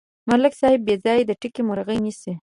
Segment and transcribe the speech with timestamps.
[0.29, 2.33] ملک صاحب بېځایه د ټګۍ مرغۍ نیسي.